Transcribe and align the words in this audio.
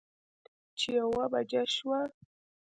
چې 0.79 0.89
يوه 0.99 1.25
بجه 1.33 1.63
شوه 1.75 1.99